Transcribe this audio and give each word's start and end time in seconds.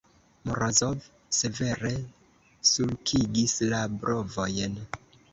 Morozov 0.51 1.01
severe 1.39 1.91
sulkigis 2.69 3.53
la 3.75 3.83
brovojn. 4.05 4.81